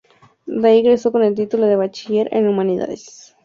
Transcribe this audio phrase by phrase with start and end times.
[0.47, 3.35] De ahí egresó con el título de Bachiller en Humanidades.